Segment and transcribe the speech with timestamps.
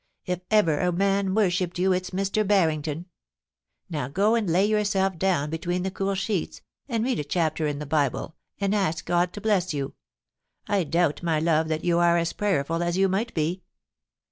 [0.25, 2.43] If ever a man worshipped you, it's Mr.
[2.47, 3.05] Barrington.
[3.87, 7.77] Now, go and lay yourself down between the cool sheets, and read a chapter in
[7.77, 9.93] the Bible, and ask God to bless you.
[10.67, 13.61] I doubt, my love, that you are as prayerful as you might be.'